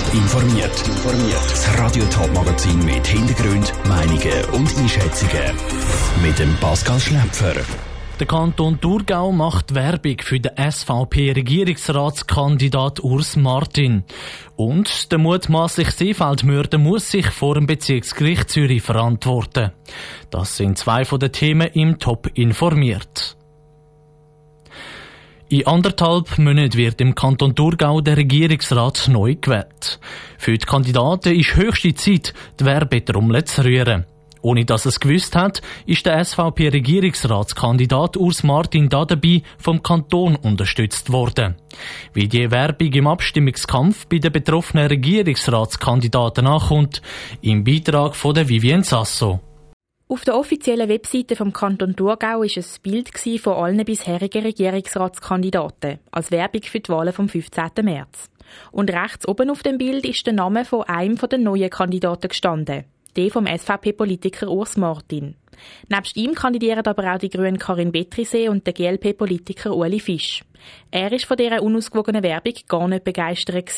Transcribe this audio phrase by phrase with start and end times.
[0.00, 0.72] Top informiert.
[1.50, 5.54] Das Radio Top Magazin mit Hintergrund, Meinungen und Einschätzungen
[6.22, 7.52] mit dem Pascal Schläpfer.
[8.18, 14.04] Der Kanton Thurgau macht Werbung für den SVP-Regierungsratskandidat Urs Martin.
[14.56, 19.72] Und der mutmaßliche Seefeldmörder muss sich vor dem Bezirksgericht Zürich verantworten.
[20.30, 23.36] Das sind zwei von den Themen im Top informiert.
[25.52, 29.98] In anderthalb Monaten wird im Kanton Thurgau der Regierungsrat neu gewählt.
[30.38, 34.06] Für die Kandidaten ist höchste Zeit, die Werbetrommel zu rühren.
[34.42, 41.10] Ohne dass es gewusst hat, ist der SVP-Regierungsratskandidat Urs Martin da dabei vom Kanton unterstützt
[41.10, 41.56] worden.
[42.14, 47.02] Wie die Werbung im Abstimmungskampf bei den betroffenen Regierungsratskandidaten ankommt,
[47.42, 49.40] im Beitrag von der Vivien Sasso.
[50.10, 56.32] Auf der offiziellen Webseite vom Kanton Thurgau ist ein Bild von allen bisherigen Regierungsratskandidaten als
[56.32, 57.70] Werbung für die Wahlen vom 15.
[57.84, 58.28] März.
[58.72, 62.86] Und rechts oben auf dem Bild ist der Name von einem der neuen Kandidaten gestanden,
[63.14, 65.36] der vom SVP-Politiker Urs Martin.
[65.88, 70.42] Nebst ihm kandidieren aber auch die Grünen Karin Betrisee und der GLP-Politiker Ueli Fisch.
[70.90, 73.70] Er ist von dieser unausgewogenen Werbung gar nicht begeistert.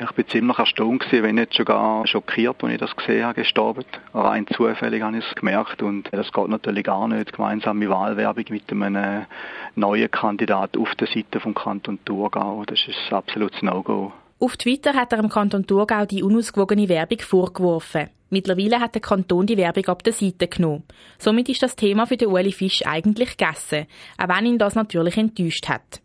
[0.00, 3.84] Ich bin ziemlich erstaunt gewesen, wenn nicht sogar schockiert, als ich das gesehen habe, gestorben.
[4.14, 7.32] Rein zufällig habe ich es gemerkt und das geht natürlich gar nicht.
[7.32, 9.26] Gemeinsame Wahlwerbung mit einem
[9.74, 14.12] neuen Kandidat auf der Seite vom Kanton Thurgau, das ist ein absolutes No-Go.
[14.38, 18.08] Auf Twitter hat er im Kanton Thurgau die unausgewogene Werbung vorgeworfen.
[18.30, 20.84] Mittlerweile hat der Kanton die Werbung ab der Seite genommen.
[21.18, 25.16] Somit ist das Thema für den Ueli Fisch eigentlich gegessen, auch wenn ihn das natürlich
[25.16, 26.00] enttäuscht hat.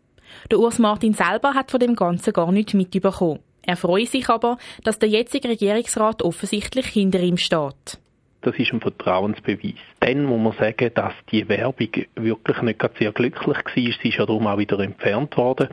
[0.50, 3.38] Der Urs Martin selber hat von dem Ganzen gar nichts mitbekommen.
[3.66, 7.98] Er freut sich aber, dass der jetzige Regierungsrat offensichtlich hinter ihm steht.
[8.44, 9.74] Das ist ein Vertrauensbeweis.
[10.00, 13.72] Dann muss man sagen, dass die Werbung wirklich nicht sehr glücklich war.
[13.74, 15.68] Sie ist ja darum auch wieder entfernt worden.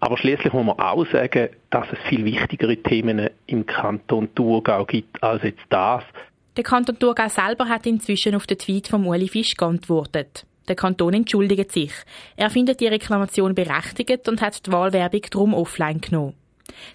[0.00, 5.22] Aber schließlich muss man auch sagen, dass es viel wichtigere Themen im Kanton Thurgau gibt
[5.22, 6.04] als jetzt das.
[6.56, 10.46] Der Kanton Thurgau selber hat inzwischen auf den Tweet von Ueli Fisch geantwortet.
[10.68, 11.92] Der Kanton entschuldigt sich.
[12.36, 16.34] Er findet die Reklamation berechtigt und hat die Wahlwerbung darum offline genommen.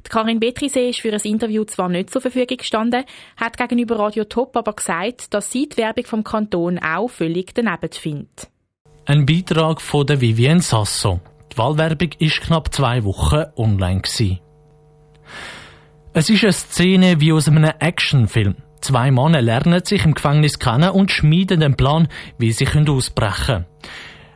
[0.06, 3.04] Die Karin Betrisee ist für ein Interview zwar nicht zur Verfügung gestanden,
[3.38, 7.92] hat gegenüber Radio Top aber gesagt, dass sie die Werbung vom Kanton auch völlig daneben
[7.92, 8.50] findet.
[9.06, 11.20] Ein Beitrag von der Vivienne Sasso.
[11.52, 14.40] Die Wahlwerbung ist knapp zwei Wochen online gewesen.
[16.14, 18.56] Es ist eine Szene wie aus einem Actionfilm.
[18.82, 22.08] Zwei Männer lernen sich im Gefängnis kennen und schmieden den Plan,
[22.38, 23.66] wie sie ausbrechen können.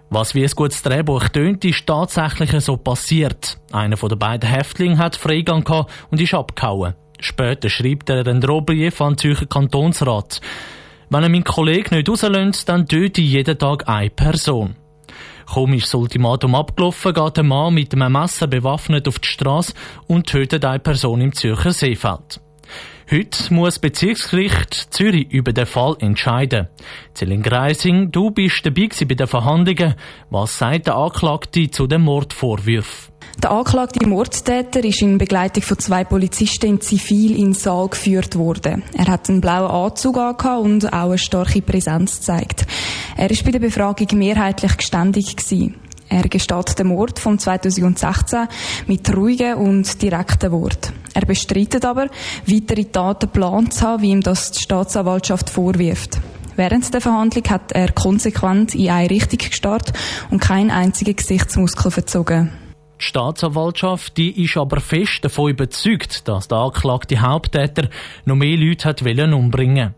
[0.09, 3.57] Was wie ein gutes Drehbuch tönt, ist tatsächlich so passiert.
[3.71, 5.65] Einer von den beiden Häftlingen hat Freigang
[6.11, 6.93] und ist abgehauen.
[7.19, 10.41] Später schreibt er einen Drohbrief an den Zürcher Kantonsrat.
[11.09, 14.75] Wenn er meinen Kollegen nicht rauslöst, dann töte ich jeden Tag eine Person.
[15.47, 19.73] Ist das Ultimatum abgelaufen, geht ein Mann mit einem Messer bewaffnet auf die Straße
[20.07, 22.41] und tötet eine Person im Zürcher Seefeld.
[23.11, 26.69] Heute muss Bezirksgericht Zürich über den Fall entscheiden.
[27.13, 29.93] Celine Greising, du bist dabei bei den Verhandlungen.
[30.31, 33.13] Was sagt der Anklagte zu dem Mordvorwürfen?
[33.43, 38.39] Der angeklagte Mordtäter ist in Begleitung von zwei Polizisten in Zivil in den Saal geführt
[38.39, 38.81] worden.
[38.97, 42.65] Er hat einen blauen Anzug angehabt und auch eine starke Präsenz gezeigt.
[43.17, 45.75] Er ist bei der Befragung mehrheitlich geständig gewesen.
[46.09, 48.47] Er gesteht den Mord von 2016
[48.87, 51.04] mit ruhigen und direkten Worten.
[51.15, 52.09] Er bestreitet aber,
[52.45, 56.19] weitere Taten geplant zu haben, wie ihm das die Staatsanwaltschaft vorwirft.
[56.57, 59.97] Während der Verhandlung hat er konsequent in eine Richtung gestartet
[60.29, 62.51] und keinen einzigen Gesichtsmuskel verzogen.
[62.99, 67.89] Die Staatsanwaltschaft die ist aber fest davon überzeugt, dass der angeklagte Haupttäter
[68.25, 69.95] noch mehr Leute hat umbringen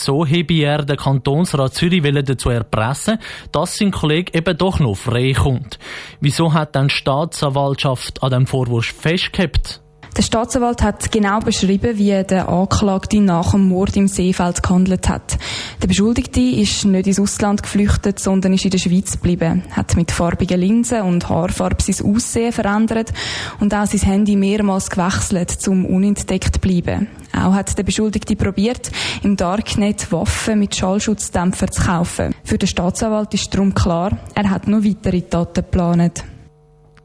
[0.00, 3.18] so habe er den Kantonsrat Zürich dazu erpressen,
[3.52, 5.78] dass sein Kollege eben doch noch frei kommt.
[6.20, 9.82] Wieso hat dann die Staatsanwaltschaft an dem Vorwurf festgehabt?
[10.16, 15.38] Der Staatsanwalt hat genau beschrieben, wie der Anklagte nach dem Mord im Seefeld gehandelt hat.
[15.80, 20.10] Der Beschuldigte ist nicht ins Ausland geflüchtet, sondern ist in der Schweiz geblieben, hat mit
[20.10, 23.12] farbigen Linsen und Haarfarbe sein Aussehen verändert
[23.60, 27.06] und auch sein Handy mehrmals gewechselt, um unentdeckt zu bleiben.
[27.32, 28.90] Auch hat der Beschuldigte probiert,
[29.22, 32.34] im Darknet Waffen mit Schallschutzdämpfer zu kaufen.
[32.42, 36.24] Für den Staatsanwalt ist darum klar, er hat noch weitere Taten geplant.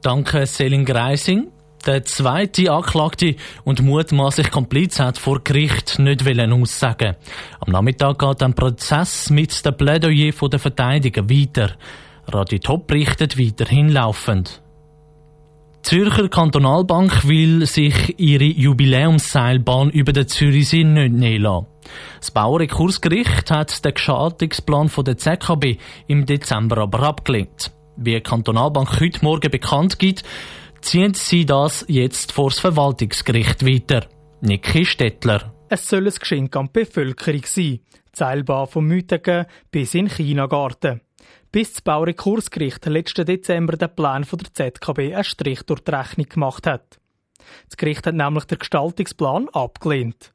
[0.01, 1.55] Danke, Selin Greising.
[1.86, 7.16] Der zweite Anklagte und mutmaßlich Kompliz hat vor Gericht nicht aussagen.
[7.60, 11.74] Am Nachmittag geht ein Prozess mit dem Plädoyer der Verteidiger weiter.
[12.28, 14.64] Radio Top berichtet weiterhin laufend.
[15.86, 21.68] Die Zürcher Kantonalbank will sich ihre Jubiläumsseilbahn über den Zürichsee nicht nehmen lassen.
[22.20, 25.78] Das Baurekursgericht hat den Gestaltungsplan der ZKB
[26.08, 27.70] im Dezember aber abgelehnt.
[27.96, 30.24] Wie die Kantonalbank heute Morgen bekannt gibt,
[30.86, 34.08] ziehen sie das jetzt vor das Verwaltungsgericht weiter.
[34.42, 35.52] Niki Stettler.
[35.68, 37.80] Es soll ein Geschenk an die Bevölkerung sein.
[38.14, 41.02] Zeilbar vom Mythen bis in Chinagarten.
[41.52, 46.68] Bis das Baurekursgericht letzten Dezember den Plan der ZKB einen Strich durch die Rechnung gemacht
[46.68, 47.00] hat.
[47.68, 50.34] Das Gericht hat nämlich den Gestaltungsplan abgelehnt.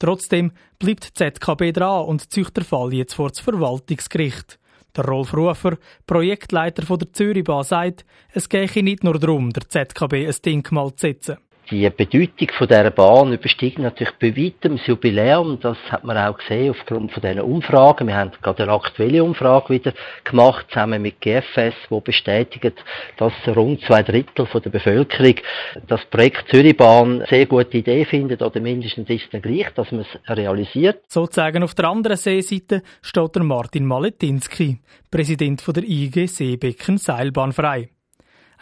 [0.00, 0.50] Trotzdem
[0.80, 4.58] bleibt die ZKB dran und zieht der Fall jetzt vor das Verwaltungsgericht.
[4.96, 10.34] Der Rolf Rufer, Projektleiter der Zürichbahn, sagt, es gehe nicht nur darum, der ZKB ein
[10.44, 11.38] Denkmal zu setzen.
[11.70, 15.58] Die Bedeutung von dieser Bahn übersteigt natürlich bei weitem das Jubiläum.
[15.60, 18.08] Das hat man auch gesehen aufgrund von diesen Umfragen.
[18.08, 19.92] Wir haben gerade eine aktuelle Umfrage wieder
[20.24, 22.82] gemacht, zusammen mit GFS, wo bestätigt,
[23.16, 25.36] dass rund zwei Drittel von der Bevölkerung
[25.86, 30.36] das Projekt Zürichbahn sehr gute Idee findet oder mindestens ist es gleich, dass man es
[30.36, 31.02] realisiert.
[31.08, 34.80] Sozusagen auf der anderen Seeseite steht der Martin Maletinski,
[35.10, 37.88] Präsident der IG Seebecken Seilbahnfrei.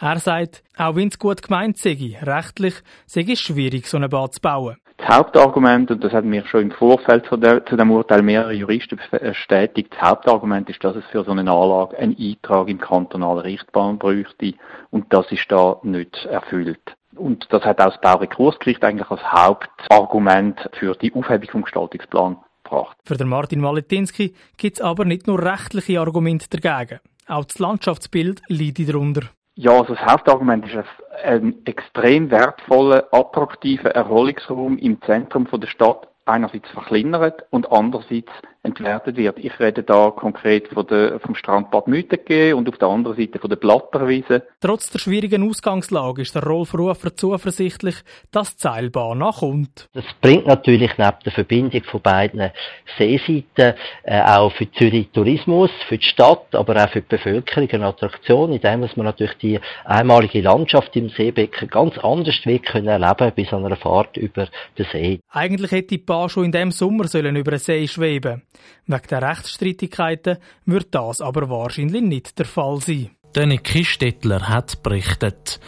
[0.01, 2.73] Er sagt, auch wenn es gut gemeint sei, rechtlich
[3.05, 4.77] sei es schwierig, so eine Bahn zu bauen.
[4.97, 8.53] Das Hauptargument, und das hat mir schon im Vorfeld zu, der, zu dem Urteil mehrere
[8.53, 13.41] Juristen bestätigt, das Hauptargument ist, dass es für so eine Anlage einen Eintrag im kantonalen
[13.41, 14.55] Richtplan bräuchte
[14.89, 16.95] und das ist da nicht erfüllt.
[17.15, 22.97] Und das hat auch das Baurekursgericht eigentlich als Hauptargument für die Aufhebung vom Gestaltungsplan gebracht.
[23.05, 27.01] Für den Martin Maletinski gibt es aber nicht nur rechtliche Argumente dagegen.
[27.27, 29.29] Auch das Landschaftsbild leidet darunter.
[29.61, 30.75] Ja, also das Hauptargument ist
[31.23, 38.31] ein extrem wertvoller, attraktiver Erholungsraum im Zentrum der Stadt einerseits verkleinert und andererseits
[38.63, 39.39] entwertet wird.
[39.39, 43.49] Ich rede da konkret von der, vom Strandbad Mütege und auf der anderen Seite von
[43.49, 44.43] der Blatterwiese.
[44.59, 47.95] Trotz der schwierigen Ausgangslage ist der Rolf Rufer zuversichtlich,
[48.31, 49.89] dass die Seilbahn nachkommt.
[49.93, 52.51] Das bringt natürlich neben der Verbindung von beiden
[52.97, 53.73] Seeseiten
[54.03, 58.53] äh, auch für Zürich Tourismus, für die Stadt, aber auch für die Bevölkerung eine Attraktion,
[58.53, 63.57] indem man natürlich die einmalige Landschaft im Seebecken ganz anders wird können erleben bei so
[63.57, 64.47] einer Fahrt über
[64.77, 65.19] den See.
[65.29, 68.43] Eigentlich hätte die Bahn schon in diesem Sommer sollen über den See schweben
[68.85, 73.11] Wegen der Rechtsstreitigkeiten wird das aber wahrscheinlich nicht der Fall sein.
[73.35, 75.59] Niki Stettler hat berichtet.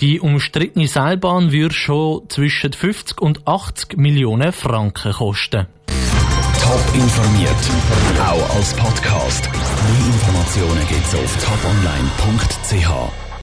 [0.00, 5.66] Die umstrittene Seilbahn würde schon zwischen 50 und 80 Millionen Franken kosten.
[6.62, 7.50] Top informiert,
[8.20, 9.50] auch als Podcast.
[9.52, 13.29] Mehr Informationen gibt's auf toponline.ch.